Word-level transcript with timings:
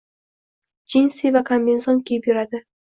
Jinsi 0.95 1.33
va 1.37 1.47
kombenzon 1.53 2.05
kiyib 2.11 2.31
yuradi. 2.33 2.69